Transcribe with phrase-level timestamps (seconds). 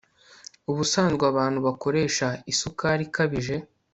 [0.71, 3.55] Ubusanzwe abantu bakoresha isukari ikabije